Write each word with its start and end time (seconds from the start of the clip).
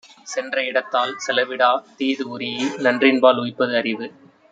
சென்ற 0.27 0.63
இடத்தால் 0.63 1.13
செலவிடா, 1.17 1.69
தீது 1.95 2.25
ஒரீஇ, 2.29 2.65
நன்றின்பால் 2.79 3.37
உய்ப்பது 3.37 3.75
அறிவு. 3.75 4.07